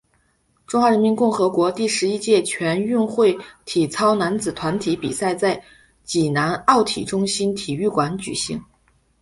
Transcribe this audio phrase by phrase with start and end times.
[0.65, 5.63] 中华人民共和国第十一届全运会体操男子团体比赛在
[6.03, 8.59] 济南奥体中心体育馆举行。